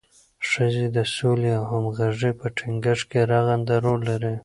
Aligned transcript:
ښځې 0.49 0.85
د 0.95 0.97
سولې 1.15 1.51
او 1.59 1.63
همغږۍ 1.71 2.31
په 2.39 2.47
ټینګښت 2.57 3.05
کې 3.11 3.19
رغنده 3.31 3.75
رول 3.85 4.01
لري. 4.09 4.35